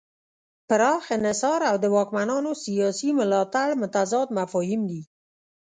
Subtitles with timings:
[0.67, 5.01] پراخ انحصار او د واکمنانو سیاسي ملاتړ متضاد مفاهیم دي.